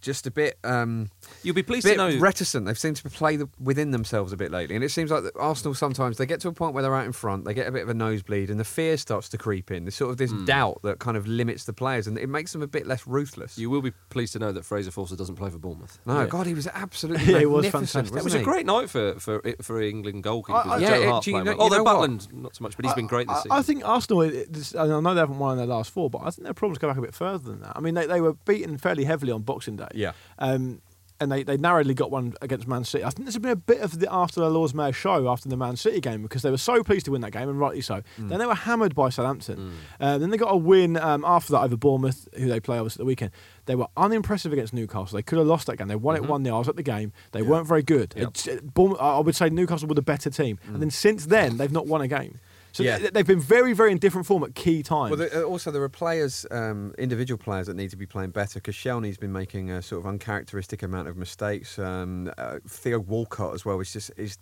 [0.00, 1.10] just a bit, um,
[1.42, 2.18] You'll be pleased bit to know.
[2.18, 2.66] reticent.
[2.66, 5.34] They've seemed to play the, within themselves a bit lately, and it seems like that
[5.38, 7.72] Arsenal sometimes they get to a point where they're out in front, they get a
[7.72, 9.84] bit of a nosebleed, and the fear starts to creep in.
[9.84, 10.44] There's sort of this Hmm.
[10.44, 13.56] doubt that kind of limits the players, and it makes them a bit less ruthless.
[13.58, 15.98] you will be pleased to know that Fraser Forster doesn't play for Bournemouth.
[16.06, 16.26] no, Yeah.
[16.26, 18.08] God, he was absolutely Yeah, he was magnificent.
[18.08, 18.12] fantastic.
[18.12, 18.44] It was wasn't a he?
[18.44, 20.66] great night for for for England goalkeepers.
[20.66, 22.10] I- I- Joe Yeah, Hart you know- Although know what?
[22.10, 23.52] Butland not so much, but he's been great this I, season.
[23.52, 26.22] I think Arsenal, it- this- I know they haven't won in their last four, but
[26.22, 27.72] I think their problems go back a bit further than that.
[27.76, 29.83] I mean, they, they were beaten fairly heavily on Boxing Day.
[29.94, 30.12] Yeah.
[30.38, 30.80] Um,
[31.20, 33.04] and they, they narrowly got one against Man City.
[33.04, 35.56] I think there's been a bit of the after the Lord's Mayor show after the
[35.56, 38.02] Man City game because they were so pleased to win that game, and rightly so.
[38.20, 38.28] Mm.
[38.30, 39.74] Then they were hammered by Southampton.
[40.00, 42.96] Uh, then they got a win um, after that over Bournemouth, who they play obviously
[42.96, 43.30] at the weekend.
[43.66, 45.16] They were unimpressive against Newcastle.
[45.16, 45.86] They could have lost that game.
[45.86, 46.24] They won Mm-hmm.
[46.24, 46.56] it 1 0.
[46.56, 47.12] I was at the game.
[47.30, 48.12] They weren't very good.
[48.16, 50.58] It's- uh, Bournemouth, I would say Newcastle were the better team.
[50.66, 52.40] And then since then, they've not won a game.
[52.74, 52.82] So.
[52.82, 52.98] Yeah.
[52.98, 55.10] they- they've been very, very in different form at key times.
[55.16, 58.30] Well, there, uh, also there are players, um, individual players that need to be playing
[58.30, 61.78] better because Shelney's been making a sort of uncharacteristic amount of mistakes.
[61.78, 64.36] Um, uh, Theo Walcott as well is just is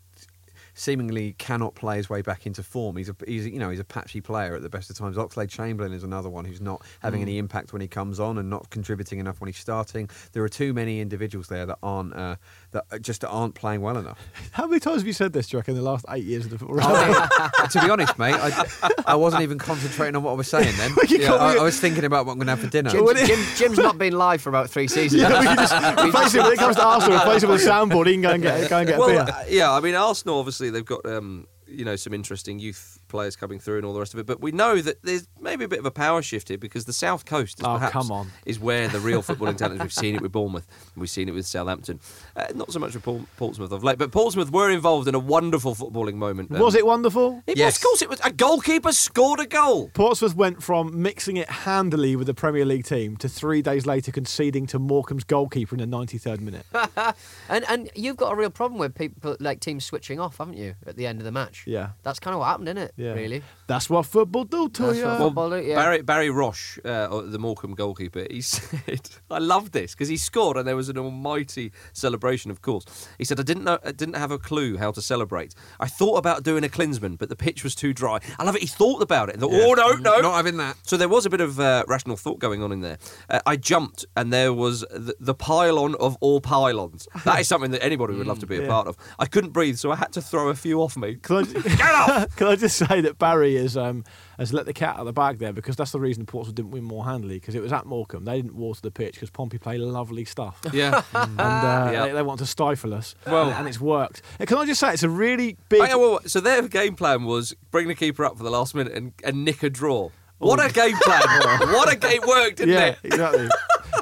[0.75, 2.97] seemingly cannot play his way back into form.
[2.97, 5.17] He's a he's you know he's a patchy player at the best of times.
[5.19, 7.25] Oxlade Chamberlain is another one who's not having Mm.
[7.25, 10.09] any impact when he comes on and not contributing enough when he's starting.
[10.33, 12.37] There are too many individuals there that aren't uh,
[12.73, 14.19] that just aren't playing well enough.
[14.53, 16.45] How many times have you said this, do you reckon, in the last eight years
[16.45, 16.79] of the football?
[16.79, 18.67] to be honest, mate, I,
[19.07, 20.93] I wasn't even concentrating on what I was saying then.
[21.13, 22.89] Yeah, I, I was thinking about what I'm going to have for dinner.
[22.91, 25.21] Jim's, Jim, Jim's not been live for about three seasons.
[25.21, 25.75] yeah, we can just
[26.07, 27.19] replace it when it comes to Arsenal.
[27.19, 28.07] Replace it with a soundboard.
[28.07, 29.21] He can go and get go and get a well, beer.
[29.21, 33.37] uh, yeah, I mean, Arsenal obviously they've got um, you know some interesting youth players
[33.37, 35.69] coming through and all the rest of it, but we know that there's maybe a
[35.69, 38.31] bit of a power shift here because the South Coast is Oh, perhaps come on.
[38.47, 39.83] is where the real footballing talent is.
[39.83, 42.01] We've seen it with Bournemouth, we've seen it with Southampton,
[42.35, 45.19] uh, not so much with Paul, Portsmouth of late, but Portsmouth were involved in a
[45.19, 46.51] wonderful footballing moment.
[46.51, 47.43] Um, Was it wonderful?
[47.47, 47.77] It was, Yes.
[47.77, 48.19] of course, it was.
[48.25, 49.91] A goalkeeper scored a goal.
[49.95, 54.11] Portsmouth went from mixing it handily with the Premier League team to three days later
[54.11, 56.65] conceding to Morecambe's goalkeeper in the 93rd minute.
[57.49, 60.75] And and you've got a real problem with people like teams switching off, haven't you?
[60.87, 61.65] At the end of the match, match.
[61.67, 61.89] Yeah.
[62.05, 62.93] That's kind of what happened, isn't it?
[62.97, 63.02] Yeah.
[63.15, 63.43] Really.
[63.67, 65.05] That's what football do to That's you.
[65.07, 65.77] what football do, yeah.
[65.77, 70.57] Barry Barry Roche, uh, the Morecambe goalkeeper, he said, "I love this because he scored
[70.59, 72.51] and there was an almighty celebration.
[72.51, 72.85] Of course,
[73.19, 75.55] he said I didn't know, I didn't have a clue how to celebrate.
[75.81, 78.19] I thought about doing a Klinsmann, but the pitch was too dry.
[78.39, 78.61] I love it.
[78.63, 79.37] He thought about it.
[79.37, 80.77] And thought, Oh no, no, Not having that.
[80.83, 82.99] So there was a bit of uh, rational thought going on in there.
[83.31, 87.09] Uh, I jumped, and there was the, the pylon of all pylons.
[87.25, 88.69] That is something that anybody would love to be a Yeah.
[88.69, 88.97] part of.
[89.19, 91.15] I couldn't breathe, so I had to throw a few off me.
[91.23, 94.05] Can I, can I just say that Barry has um,
[94.39, 96.71] has let the cat out of the bag there because that's the reason Portsmouth didn't
[96.73, 98.25] win more handily because it was at Morecambe.
[98.25, 100.61] They didn't water the pitch because Pompey play lovely stuff.
[100.73, 101.03] Yeah.
[101.15, 102.07] and uh, Yeah.
[102.07, 103.15] they, they want to stifle us.
[103.27, 104.23] Well- and, and it's worked.
[104.39, 105.81] And can I just say, it's a really big.
[105.81, 108.75] Oh, yeah, well, so their game plan was bring the keeper up for the last
[108.75, 110.11] minute and, and nick a draw.
[110.39, 111.23] What a game plan!
[111.73, 112.99] what a game worked, didn't yeah, it?
[113.05, 113.49] exactly.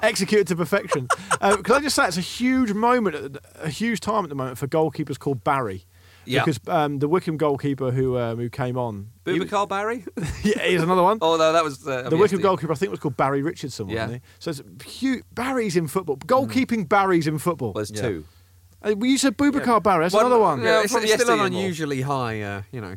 [0.03, 1.07] Executed to perfection.
[1.41, 4.31] Uh, can I just say, it's a huge moment, at the- a huge time at
[4.31, 5.85] the moment for goalkeepers called Barry.
[6.25, 6.45] Yeah.
[6.45, 10.05] Because um, the Wycombe goalkeeper who um, who came on, he- Boubacar Barry?
[10.45, 11.19] yeah, here's another one.
[11.23, 14.11] oh no, that was uh, the Wycombe goalkeeper, I think, was called Barry Richardson, wasn't
[14.11, 14.17] Yeah.
[14.19, 14.23] he?
[14.39, 15.25] So it's huge.
[15.33, 16.17] Barry's in football.
[16.19, 17.69] Goalkeeping Barry's in football.
[17.73, 18.03] Well, there's Yeah.
[18.03, 18.25] two.
[18.83, 20.05] Uh, well, you said Boubacar Barry.
[20.05, 20.63] That's One- another one.
[20.63, 21.47] Yeah, it's, it's still an yesteryear more.
[21.47, 22.97] unusually high, uh, you know,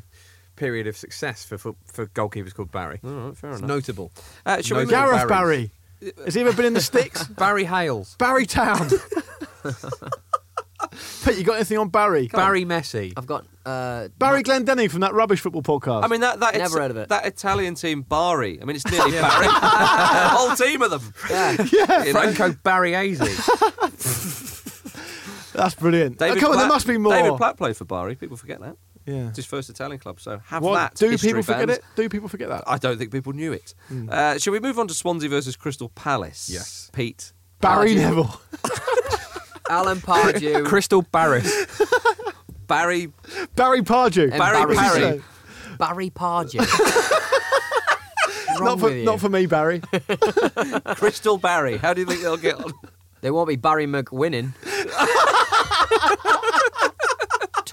[0.55, 2.99] period of success for for, for goalkeepers called Barry.
[3.03, 3.67] All right, fair It's enough.
[3.67, 4.12] notable.
[4.45, 5.71] Uh, shall we No Gareth Barry.
[6.25, 7.23] Has he ever been in the sticks?
[7.43, 8.89] Barry Hales, Barry Town.
[11.25, 12.27] Pete, you got anything on Barry?
[12.27, 13.13] Barry Messi.
[13.17, 16.03] I've got uh, Barry Glendenning from that rubbish football podcast.
[16.03, 17.10] I mean that that Never Ita- heard of it.
[17.10, 18.62] that Italian team Bari.
[18.62, 19.47] I mean it's nearly Barry.
[19.49, 21.13] whole team of them.
[21.29, 21.51] yeah.
[22.03, 22.34] You know?
[22.34, 23.29] Franco Barriesi.
[25.53, 26.21] that's brilliant.
[26.21, 27.13] Oh, David come on, there Platt- must be more.
[27.13, 28.15] David Platt played for Bari.
[28.15, 28.75] People forget that.
[29.06, 29.27] yeah.
[29.29, 30.19] It's his first Italian club.
[30.19, 30.95] So have What, that.
[30.95, 31.77] do history people forget fans.
[31.79, 31.84] it?
[31.95, 32.63] Do people forget that?
[32.67, 33.73] I don't think people knew it.
[33.88, 34.10] Hmm.
[34.12, 36.49] Uh, shall we move on to Swansea versus Crystal Palace?
[36.51, 36.89] Yes.
[36.93, 37.34] Pete.
[37.62, 38.41] Barry Neville.
[39.69, 40.65] Alan Pardew.
[40.65, 41.52] Crystal Barris.
[42.67, 43.12] Barry.
[43.56, 44.30] Barry Pardew.
[44.32, 45.21] Barry Barry Parry.
[45.78, 46.60] Barry Pardew.
[48.60, 49.04] Not for, with you?
[49.04, 49.82] not for me, Barry.
[50.95, 51.78] Crystal Barry.
[51.78, 52.71] How do you think they'll get on?
[53.21, 54.54] They won't be Barry McWinning.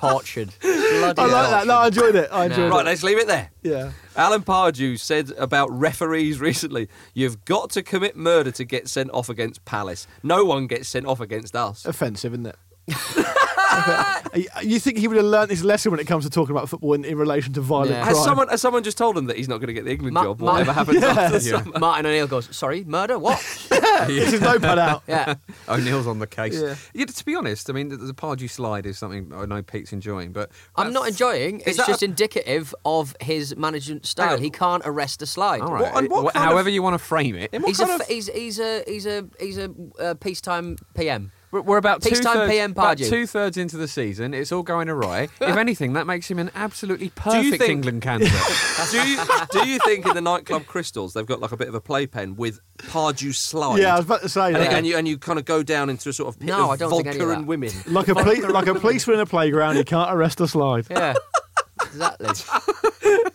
[0.01, 0.51] Tortured.
[0.61, 0.73] Bloody
[1.23, 1.67] I like that.
[1.67, 2.29] No, I enjoyed it.
[2.33, 2.71] I enjoyed it.
[2.71, 2.87] Right, it.
[2.87, 3.51] let's leave it there.
[3.63, 3.93] Yeah.
[4.17, 9.29] Alan Pardew said about referees recently, you've got to commit murder to get sent off
[9.29, 10.07] against Palace.
[10.23, 11.85] No one gets sent off against us.
[11.85, 12.57] Offensive, isn't it?
[14.63, 16.93] you think he would have learnt his lesson when it comes to talking about football
[16.95, 18.03] in, in relation to violent Yeah.
[18.03, 18.15] crime?
[18.15, 20.15] Has someone, has someone just told him that he's not going to get the England
[20.15, 21.63] Ma- job, Ma- whatever happens after the Yeah.
[21.63, 21.79] summer?
[21.79, 23.19] Martin O'Neill goes, sorry, murder?
[23.19, 23.39] What?
[24.07, 25.03] This is notepad out.
[25.07, 25.35] Yeah.
[25.69, 26.55] O'Neill's on the case.
[26.59, 26.75] Yeah.
[26.95, 27.05] Yeah.
[27.05, 30.33] to be honest, I mean, the, the Pardew slide is something I know Pete's enjoying,
[30.33, 31.61] but I'm not enjoying.
[31.67, 34.39] It's just a- indicative of his management style.
[34.39, 35.61] He can't arrest a slide.
[35.61, 35.83] All right.
[35.93, 37.55] What- and what Wh- kind of- however you want to frame it.
[37.67, 41.31] He's a, of- he's, he's a he's a he's a uh, peacetime PM.
[41.51, 44.35] We're, we're about two, thirds, about two thirds into the season.
[44.35, 45.23] It's all going awry.
[45.41, 48.33] if anything, that makes him an absolutely perfect think- England candidate.
[48.91, 49.19] do, you,
[49.51, 52.37] do you think in the nightclub Crystals they've got like a bit of a playpen
[52.37, 53.81] with Pardew slide?
[53.81, 54.73] Yeah, I was about to say and, that.
[54.73, 56.71] and you and you kind of go down into a sort of pit No, of
[56.71, 57.49] I don't think any vodka of and that.
[57.49, 57.71] women.
[57.87, 60.87] like a poli- like a policeman in a playground, he can't arrest a slide.
[60.91, 61.15] Yeah.
[61.83, 62.29] exactly.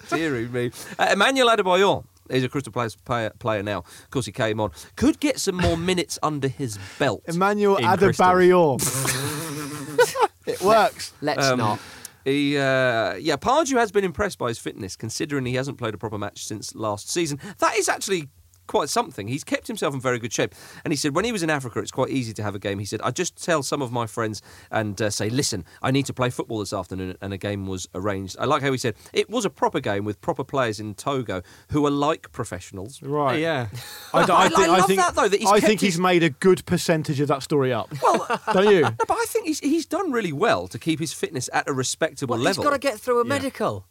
[0.09, 0.71] Dear me.
[0.97, 3.79] Uh, Emmanuel Adebayor is a Crystal Palace player, player now.
[3.79, 4.71] Of course, he came on.
[4.95, 7.23] Could get some more minutes under his belt.
[7.27, 8.17] Emmanuel In crystals.
[8.17, 10.25] Adebayor.
[10.45, 11.13] it works.
[11.21, 11.79] Let's Um, not.
[12.23, 15.97] He, uh, yeah, Pardew has been impressed by his fitness, considering he hasn't played a
[15.97, 17.39] proper match since last season.
[17.59, 18.29] That is actually
[18.67, 19.27] quite something.
[19.27, 20.53] He's kept himself in very good shape.
[20.83, 22.79] And he said when he was in Africa, it's quite easy to have a game.
[22.79, 26.05] He said, I just tell some of my friends and uh, say, listen, I need
[26.07, 28.35] to play football this afternoon, and a game was arranged.
[28.39, 31.41] I like how he said it was a proper game with proper players in Togo
[31.71, 33.01] who are like professionals.
[33.01, 33.39] Right.
[33.39, 33.67] yeah.
[34.13, 35.81] I, d- I I think, I love think, that, though, that he's I kept think
[35.81, 37.89] he's made a good percentage of that story up.
[38.01, 38.81] Well, don't you?
[38.81, 41.73] No, but I think he's he's done really well to keep his fitness at a
[41.73, 42.63] respectable Well, he's level.
[42.63, 43.85] got to get through a medical.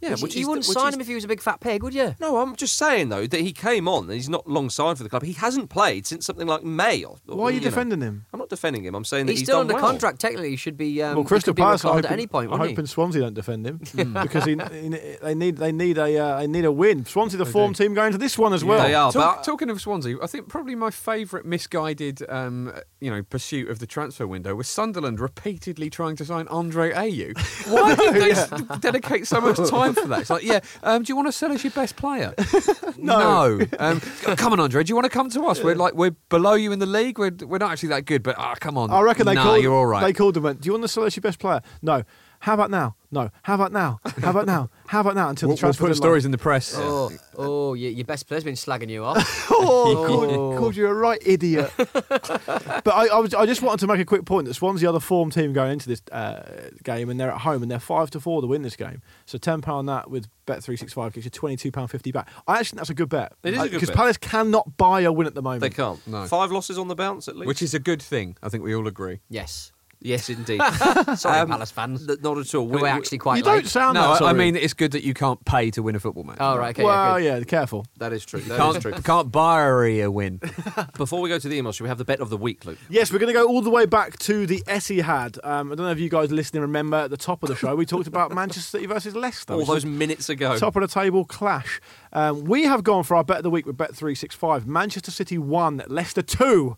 [0.00, 1.40] Yeah, Which, which you is wouldn't which sign is- him if he was a big
[1.40, 2.14] fat pig, would you?
[2.20, 5.04] No, I'm just saying though that he came on and he's not long signed for
[5.04, 5.22] the club.
[5.22, 7.02] He hasn't played since something like May.
[7.04, 7.64] Or, or, Why are you know.
[7.64, 8.26] defending him?
[8.32, 8.94] I'm not defending him.
[8.94, 9.82] I'm saying that He's, he's, still under well.
[9.82, 10.20] contract.
[10.20, 11.02] Technically, he should be.
[11.02, 11.84] Um, Well, Crystal Palace.
[11.84, 12.48] I hope, at any point.
[12.50, 13.78] I wouldn't hope in Swansea don't defend him
[14.22, 14.88] because he, he,
[15.22, 17.04] they need they need a uh, they need a win.
[17.06, 18.82] Swansea, the form team, going to this one as well.
[18.86, 19.10] They are.
[19.12, 23.70] Talk, but talking of Swansea, I think probably my favourite misguided, um, you know, pursuit
[23.70, 27.36] of the transfer window was Sunderland repeatedly trying to sign Andre Ayew.
[27.72, 30.20] Why did they s- dedicate so much time for that?
[30.20, 32.34] It's like, yeah, um, do you want to sell us your best player?
[32.96, 33.60] no.
[33.78, 35.62] Um, come on, Andre, do you want to come to us?
[35.62, 37.18] We're like we're below you in the league.
[37.18, 38.90] We're, we're not actually that good, but ah, come on.
[38.90, 39.62] I reckon they nah, called.
[39.62, 40.02] you're all right.
[40.02, 40.44] They called him.
[40.44, 41.60] Went, Do you want to sell us your best player?
[41.82, 42.02] No.
[42.46, 42.94] How about now?
[43.10, 43.30] No.
[43.42, 43.98] How about now?
[44.22, 44.70] How about now?
[44.86, 45.30] How about now?
[45.30, 46.74] Until We'll, the we'll transfer put the stories in the press.
[46.76, 49.46] Oh, oh, your, your best player's been slagging you off.
[49.50, 50.06] Oh, Oh.
[50.06, 51.72] called, called you a right idiot.
[51.76, 54.92] but I, I, was, I just wanted to make a quick point that Swansea are
[54.92, 58.10] the form team going into this uh, game, and they're at home, and they're five
[58.10, 59.02] to four to win this game.
[59.24, 62.12] So ten pound that with Bet three six five gets you twenty two pound fifty
[62.12, 62.28] back.
[62.46, 63.32] I actually think that's a good bet.
[63.42, 63.96] It is a good because bet.
[63.96, 65.62] Palace cannot buy a win at the moment.
[65.62, 66.04] They can't.
[66.06, 66.26] No.
[66.26, 67.48] Five losses on the bounce at least.
[67.48, 68.36] Which is a good thing.
[68.40, 69.18] I think we all agree.
[69.28, 69.72] yes.
[70.00, 70.60] Yes, indeed.
[71.16, 72.08] Sorry, Um, Palace fans.
[72.08, 72.66] N- Not at all.
[72.66, 73.62] Who We- are we- actually quite You like.
[73.62, 74.34] don't sound no, that I, I sorry.
[74.34, 76.38] mean it's good that you can't pay to win a football match.
[76.40, 76.84] Oh, right, okay.
[76.84, 77.86] well, yeah, yeah, careful.
[77.98, 78.40] That is true.
[78.40, 78.92] That is Can't, true.
[79.02, 79.62] can't buy
[80.00, 80.40] a win.
[80.96, 82.78] Before we go to the email, should we have the bet of the week, Luke?
[82.88, 85.38] Yes, we're going to go all the way back to the Etihad.
[85.44, 87.74] Um, I don't know if you guys listening remember at the top of the show
[87.74, 89.52] we talked about Manchester City versus Leicester.
[89.54, 90.56] All which those minutes ago.
[90.58, 91.80] top of the table clash.
[92.12, 94.66] Um, we have gone for our bet of the week with Bet three six five.
[94.66, 96.76] Manchester City one, Leicester two.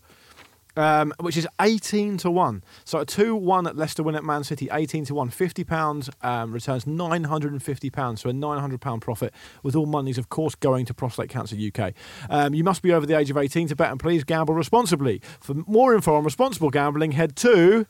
[0.79, 2.63] Um, which is 18 to 1.
[2.85, 5.29] So a 2 1 at Leicester win at Man City, 18 to 1.
[5.29, 10.93] £50 um, returns £950, so a £900 profit, with all monies, of course, going to
[10.93, 11.93] Prostate Cancer UK.
[12.29, 15.21] Um, you must be over the age of 18 to bet, and please gamble responsibly.
[15.41, 17.85] For more info on responsible gambling, head to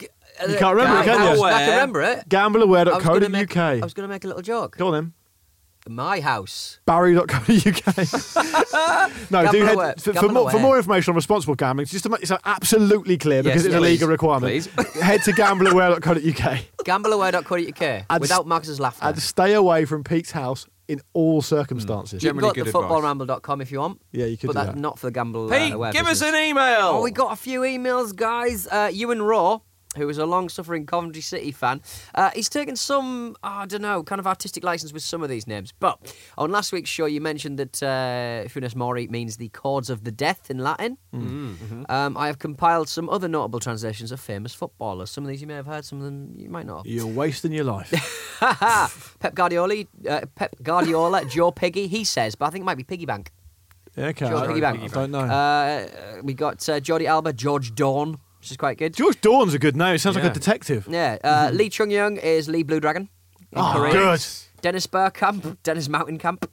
[0.00, 0.08] You
[0.58, 1.42] can't remember it, can you?
[1.42, 2.28] I can remember it.
[2.92, 3.48] I was gonna make-
[3.82, 4.76] I was going to make a little joke.
[4.76, 5.12] Go on then.
[5.88, 6.80] My house.
[6.86, 7.96] barry.co.uk.
[9.30, 12.10] no, do Gamble head, for, for, more, for more information on responsible gambling, just to
[12.10, 14.66] make this absolutely clear because Yes, it's a legal requirement, Please.
[15.02, 19.04] head to gambleaware.co.uk Gambleaware.co.uk I'd without s- Marcus's laughter.
[19.06, 22.22] and stay away from Pete's house in all circumstances.
[22.22, 24.00] you can Generally go to footballramble.com if you want.
[24.10, 24.80] Yeah, you could but do that's that.
[24.80, 25.48] not for the gamble.
[25.50, 26.78] Pete, uh, aware give us an email.
[26.80, 28.66] Oh, we got a few emails, guys.
[28.66, 29.60] Uh, and Raw,
[29.96, 31.80] who is a long-suffering Coventry City fan,
[32.14, 35.28] uh, he's taken some, oh, I don't know, kind of artistic license with some of
[35.28, 35.72] these names.
[35.78, 40.04] But on last week's show, you mentioned that uh, Funes Mori means the chords of
[40.04, 40.98] the death in Latin.
[41.14, 41.84] Mm-hmm.
[41.88, 45.10] Um, I have compiled some other notable translations of famous footballers.
[45.10, 46.86] Some of these you may have heard, some of them you might not.
[46.86, 47.90] You're wasting your life.
[49.20, 52.84] Pep Guardiola, uh, Pep Guardiola, Joe Piggy, he says, but I think it might be
[52.84, 53.30] Piggy Bank.
[53.96, 54.82] okay, George Piggy Bank.
[54.82, 55.20] I don't know.
[55.20, 58.94] Uh, we got uh, Jordi Alba, George Dawn, which is quite good.
[58.94, 59.94] George Dawn's a good name.
[59.94, 60.88] It sounds like a detective.
[60.90, 63.08] Yeah, uh, Lee Chung Yong is Lee Blue Dragon.
[63.52, 63.92] in Oh, Korea.
[63.92, 64.24] good.
[64.62, 66.50] Dennis Bergkamp, Dennis Mountain Camp.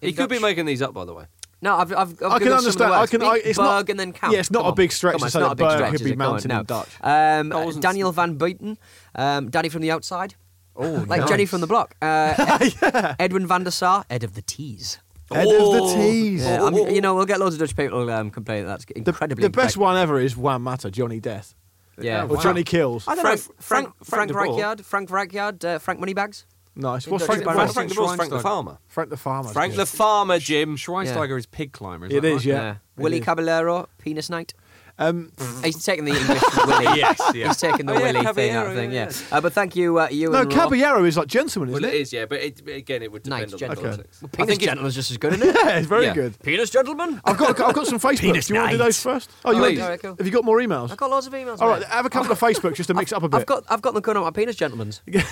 [0.00, 1.24] He in could be making these up, by the way.
[1.62, 2.92] No, I've, I've, I've I can Googled some of the understand.
[2.94, 3.22] I can.
[3.22, 3.88] I, it's Berg not.
[3.90, 4.32] and then Camp.
[4.32, 4.74] Yeah, it's not Come a on.
[4.76, 6.04] big stretch Come to on, say it's not that a big Berg stretch, could is
[6.04, 6.14] be it?
[6.14, 6.58] Come on, mountain no.
[6.60, 6.88] in Dutch.
[7.02, 8.76] Um, I wasn't- Daniel Van Buiten,
[9.16, 10.34] um, Daddy from the outside.
[10.78, 11.28] Oh, Like nice.
[11.30, 11.96] Jenny from the block.
[12.02, 14.98] Uh, Edwin van der Sar, Ed of the Tees.
[15.32, 16.44] Head of the tees.
[16.44, 18.98] Yeah, I mean, you know, we'll get loads of Dutch people um, complaining that's The,
[18.98, 21.54] incredibly the best one ever is Juan Mata, Johnny Death,
[22.00, 22.26] Yeah.
[22.26, 23.06] or Johnny Kills.
[23.08, 23.54] I don't Frank- know.
[23.58, 24.46] Frank, Frank- Frank, Frank de Boer.
[24.46, 26.46] Rijkaard, Frank Rijkaard, uh, Frank Moneybags.
[26.78, 27.06] Nice.
[27.06, 27.72] In What's Dutch Frank, Barbaros.
[27.72, 28.42] Frank, Frank, the Bulls, Frank the Schweinsteiger.
[28.42, 28.78] Farmer.
[28.86, 29.48] Frank the Farmer?
[29.50, 30.76] Frank the Farmer, Jim.
[30.76, 32.06] Schweinsteiger is pig climber.
[32.06, 32.44] Is It that is, right?
[32.46, 32.74] yeah.
[32.96, 33.24] Willie is.
[33.24, 34.52] Caballero, Penis Night.
[34.98, 35.30] Um,
[35.62, 36.98] He's taking the English Willie.
[36.98, 37.48] Yes, yeah.
[37.48, 39.36] He's taking the Oh, yeah, Willie thing out Caballero, of thing, yeah, yeah.
[39.36, 40.62] Uh, but thank you, uh, you no, and Raw.
[40.64, 42.00] Caballero is like gentleman, isn't it it?
[42.00, 43.82] is, yeah, but it, again, it would depend Knight, on gentleman.
[43.84, 43.96] the Okay.
[43.98, 44.22] context.
[44.22, 45.54] Well, I think it's- Gentleman's just as good, isn't it?
[45.66, 46.14] Yeah, it's very Yeah.
[46.14, 46.42] good.
[46.42, 47.20] Penis Gentleman?
[47.24, 48.20] I've got I've got some Facebook.
[48.20, 49.30] Penis do you want to do those first?
[49.44, 49.78] Oh, you Please.
[49.78, 50.16] want, Alright, cool.
[50.16, 50.90] have you got more emails?
[50.90, 51.60] I've got loads of emails.
[51.60, 51.88] All right, mate.
[51.90, 53.40] have a couple of Facebook just to mix it up a bit.
[53.40, 54.24] I've got, I've got them coming up.
[54.24, 55.02] My penis gentlemen's.
[55.06, 55.22] Here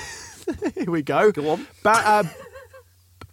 [0.91, 1.33] we go.
[1.33, 1.67] Go on.
[1.83, 2.25] Ba- uh,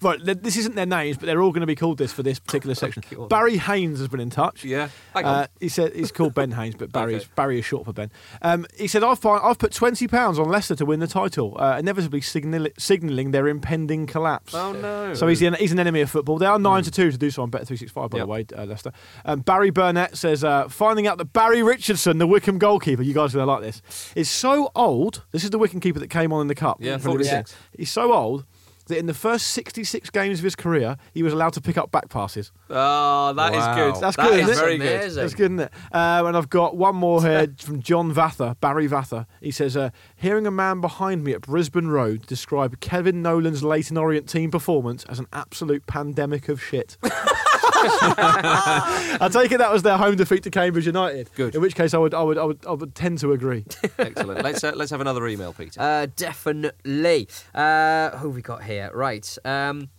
[0.02, 2.40] right, this isn't their names, but they're all going to be called this for this
[2.40, 3.04] particular section.
[3.30, 4.64] Barry Haynes has been in touch.
[4.64, 4.90] Yeah.
[5.16, 7.32] Uh, he said he's called Ben Haynes, but Barry's Okay.
[7.36, 8.12] Barry is short for Ben.
[8.42, 11.56] Um, he said I've fi- I've put twenty pounds on Leicester to win the title,
[11.60, 14.54] uh, inevitably signal- signalling their impending collapse.
[14.54, 15.14] Oh, no.
[15.14, 16.38] So he's the, he's an enemy of football.
[16.38, 18.10] They are nine to two to do so on Bet three six five.
[18.10, 18.26] By Yep.
[18.26, 18.92] the way, uh, Leicester.
[19.26, 23.34] Um, Barry Burnett says uh, finding out that Barry Richardson, the Wycombe goalkeeper, you guys
[23.36, 23.82] are going to like this,
[24.16, 25.24] is so old.
[25.32, 26.78] This is the Wycombe keeper that came on in the cup.
[26.80, 27.34] Yeah, 46.
[27.36, 27.56] Leeds.
[27.78, 28.46] He's so old.
[28.88, 31.92] That in the first 66 games of his career, he was allowed to pick up
[31.92, 32.52] back passes.
[32.70, 33.76] Oh, that is Wow.
[33.76, 34.02] good.
[34.02, 34.88] That's That good, is isn't very good.
[35.02, 35.22] Amazing.
[35.22, 35.72] That's good, isn't it?
[35.92, 39.26] Um, and I've got one more here from John Vather, Barry Vather.
[39.42, 43.98] He says, uh, "Hearing a man behind me at Brisbane Road describe Kevin Nolan's Leyton
[43.98, 46.98] Orient team performance as an absolute pandemic of shit."
[49.22, 51.30] I take it that was their home defeat to Cambridge United.
[51.36, 51.56] Good.
[51.56, 53.66] In which case, I would, I would, I would, I would tend to agree.
[53.98, 54.42] Excellent.
[54.44, 55.80] Let's uh, let's have another email, Peter.
[55.82, 57.28] Uh, definitely.
[57.54, 58.92] Uh, who have we got here?
[58.94, 59.38] Right.
[59.46, 59.90] Um,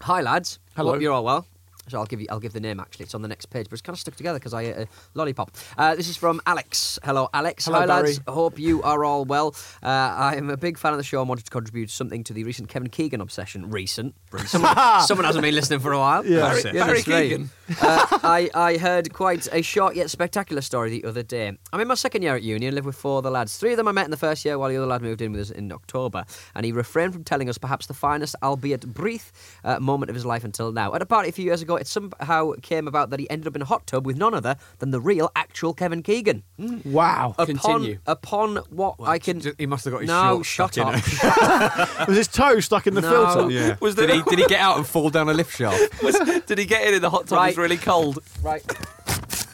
[0.00, 0.58] hi, lads.
[0.76, 0.92] Hello.
[0.92, 1.46] Hope you're all well.
[1.88, 2.26] So I'll give you.
[2.30, 2.78] I'll give the name.
[2.80, 4.76] Actually, it's on the next page, but it's kind of stuck together because I ate
[4.76, 5.50] a lollipop.
[5.76, 6.98] Uh, this is from Alex.
[7.02, 7.64] Hello, Alex.
[7.64, 8.18] Hello, Hi, lads.
[8.20, 8.34] Barry.
[8.34, 9.54] Hope you are all well.
[9.82, 12.32] Uh, I am a big fan of the show and wanted to contribute something to
[12.32, 13.68] the recent Kevin Keegan obsession.
[13.70, 14.14] Recent.
[14.46, 16.24] Someone, someone hasn't been listening for a while.
[16.24, 16.40] Yeah.
[16.40, 17.02] Barry, Yeah, Barry.
[17.02, 17.50] Keegan.
[17.80, 21.52] uh, I, I heard quite a short yet spectacular story the other day.
[21.72, 23.56] I'm in my second year at uni and live with four other lads.
[23.56, 25.32] Three of them I met in the first year while the other lad moved in
[25.32, 26.24] with us in October.
[26.54, 29.32] And he refrained from telling us perhaps the finest, albeit brief,
[29.64, 30.94] uh, moment of his life until now.
[30.94, 33.46] At a party a few years ago, ago, it somehow came about that he ended
[33.48, 36.42] up in a hot tub with none other than the real, actual Kevin Keegan.
[36.58, 36.86] Mm.
[36.86, 37.34] Wow.
[37.38, 37.98] Upon, Continue.
[38.06, 39.40] Upon what I can.
[39.40, 40.94] J- He must have got his no, shorts shut in up.
[42.08, 43.10] Was his toe stuck in the No.
[43.10, 43.50] filter?
[43.50, 43.54] it.
[43.54, 43.76] Yeah.
[43.80, 46.02] Was did, he, did he get out and fall down a lift shaft?
[46.02, 47.38] Was- did he get in in the hot tub?
[47.38, 47.48] Right.
[47.50, 48.18] It's really cold.
[48.42, 48.62] right.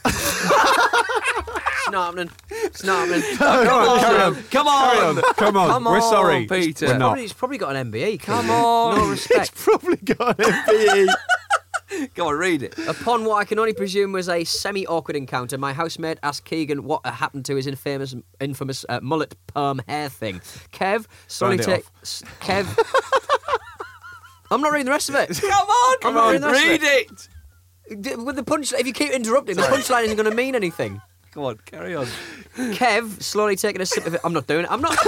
[0.05, 2.31] it's not happening.
[2.51, 3.37] It's not happening.
[3.39, 3.49] Come
[3.89, 4.35] on, carry on.
[4.35, 5.23] Come on.
[5.35, 5.69] Come on.
[5.71, 6.47] Come We're sorry.
[6.47, 6.87] Peter.
[6.87, 7.07] We're not.
[7.09, 8.21] Probably, he's probably got an MBE.
[8.21, 8.97] Come on.
[8.99, 9.51] No respect.
[9.55, 11.07] He's Probably got an MBE.
[12.15, 12.77] Go on, read it.
[12.87, 17.05] Upon what I can only presume was a semi-awkward encounter, my housemate asked Keegan what
[17.07, 20.41] happened to his infamous, infamous uh, mullet perm hair thing.
[20.73, 21.85] Kev sorry Round it take.
[21.85, 21.93] off.
[22.03, 22.67] s- Kev.
[24.51, 25.29] I'm not reading the rest of it.
[25.41, 27.29] Come on, Come on, read it.
[28.01, 31.01] D- With the punch, if you keep interrupting, the punchline isn't going to mean anything.
[31.39, 32.05] Come on, carry on.
[32.57, 34.21] Kev slowly taking a sip of it.
[34.25, 34.71] I'm not doing it.
[34.73, 34.99] I'm not.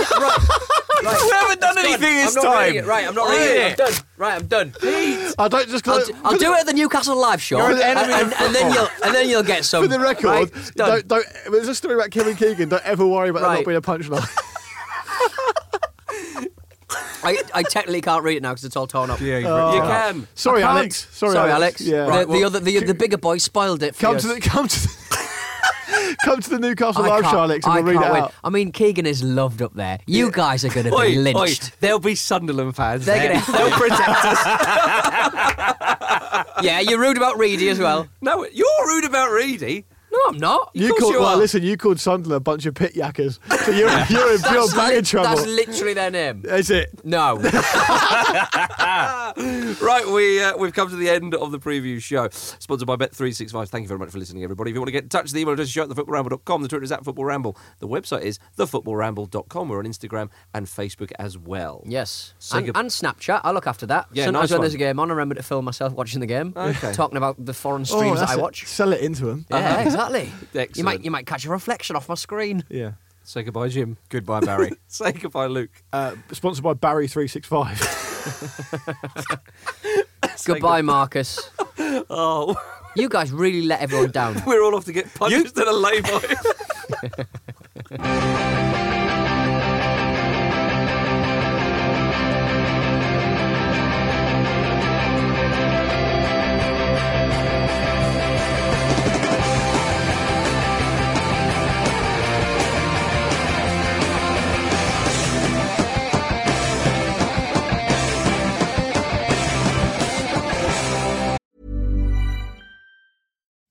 [1.02, 1.12] Right.
[1.14, 1.22] right.
[1.24, 2.62] We haven't done anything this I'm not time.
[2.66, 2.86] reading it.
[2.86, 3.66] Right, I'm not Read reading it.
[3.66, 3.80] it.
[3.80, 3.94] I'm done.
[4.18, 4.74] Right, I'm done.
[5.38, 7.80] I don't just I'll, do, I'll do it at the Newcastle live show, You're an
[7.80, 9.82] and, enemy and, of and then you'll and then you'll get some.
[9.82, 10.88] For the record, right, it's done.
[10.88, 12.68] don't, don't, there's a story about Kevin Keegan.
[12.68, 13.54] Don't ever worry about that Right.
[13.60, 14.28] not being a punchline.
[17.24, 19.20] I, I technically can't read it now because it's all torn up.
[19.20, 19.74] Yeah, he's Oh.
[19.74, 20.28] You uh, it can.
[20.34, 20.78] Sorry, I can't.
[20.78, 21.08] Alex.
[21.12, 21.80] Sorry, Sorry, Alex.
[21.80, 22.12] Alex.
[22.12, 22.24] Yeah.
[22.24, 23.94] The, the other, the, the bigger boy spoiled it.
[23.94, 24.20] For come you.
[24.20, 24.99] to the come to the,
[26.24, 28.16] come to the Newcastle I live can't- show, Alex, and I we'll read it can't
[28.24, 28.34] out.
[28.44, 29.98] I mean, Keegan is loved up there.
[30.06, 31.80] You guys are going to Oi, be oi, lynched.
[31.80, 33.06] there'll be Sunderland fans.
[33.06, 35.76] They're gonna- They'll protect us.
[36.62, 38.06] Yeah, you're rude about Reedy as well.
[38.20, 39.86] No, you're rude about Reedy.
[40.24, 40.70] No, I'm not.
[40.74, 41.36] You course called you well, are.
[41.36, 41.62] listen.
[41.62, 44.96] You called Sunderland a bunch of pit yackers, so you're you're in pure That's, bag
[44.98, 45.36] of trouble.
[45.36, 46.44] that's literally their name.
[46.46, 47.04] Is it?
[47.04, 47.38] No.
[49.80, 53.68] Right, we uh, we've come to the end of the preview show, sponsored by Bet365.
[53.68, 54.70] Thank you very much for listening, everybody.
[54.70, 56.62] If you want to get in touch, the email address is show at thefootballramble.com.
[56.62, 57.56] The Twitter is at footballramble.
[57.78, 59.68] The website is thefootballramble.com.
[59.68, 61.82] We're on Instagram and Facebook as well.
[61.86, 62.34] Yes.
[62.38, 63.40] Say And, and Snapchat.
[63.44, 64.08] I look after that.
[64.12, 66.26] Yeah, Sometimes nice when there's a game on, I remember to film myself watching the
[66.26, 66.52] game.
[66.56, 66.92] Okay.
[66.92, 68.42] Talking about the foreign Oh, streams that that's I it.
[68.42, 68.66] watch.
[68.66, 69.46] Sell it into them.
[69.50, 70.09] Yeah, exactly.
[70.18, 70.84] You Excellent.
[70.84, 72.64] might you might catch a reflection off my screen.
[72.68, 72.92] Yeah.
[73.22, 73.96] Say goodbye, Jim.
[74.08, 74.72] Goodbye, Barry.
[74.88, 75.70] Say goodbye, Luke.
[75.92, 77.78] Uh, sponsored by Barry three six five.
[80.44, 81.50] Goodbye, Marcus.
[82.10, 82.56] Oh,
[82.96, 84.42] You guys really let everyone down.
[84.46, 86.36] we're all off to get punched in a lay-by.